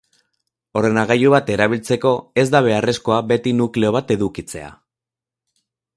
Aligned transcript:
Ordenagailu 0.79 1.33
bat 1.33 1.51
erabiltzeko 1.57 2.13
ez 2.43 2.45
da 2.55 2.61
beharrezkoa 2.69 3.19
beti 3.33 3.53
nukleo 3.61 3.93
bat 3.97 4.15
edukitzea. 4.17 4.73